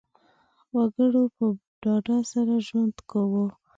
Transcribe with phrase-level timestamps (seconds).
[0.75, 1.45] وګړو په
[1.81, 3.45] ډاډ سره ژوند کاوه.